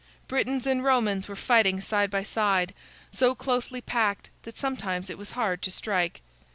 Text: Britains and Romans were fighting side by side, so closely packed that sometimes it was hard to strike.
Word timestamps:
Britains 0.27 0.65
and 0.65 0.83
Romans 0.83 1.27
were 1.27 1.35
fighting 1.35 1.79
side 1.79 2.09
by 2.09 2.23
side, 2.23 2.73
so 3.11 3.35
closely 3.35 3.81
packed 3.81 4.31
that 4.41 4.57
sometimes 4.57 5.11
it 5.11 5.17
was 5.19 5.29
hard 5.37 5.61
to 5.61 5.69
strike. 5.69 6.21